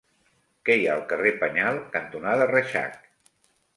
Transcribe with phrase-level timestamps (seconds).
[0.69, 2.99] Què hi ha al carrer Penyal cantonada Reixac?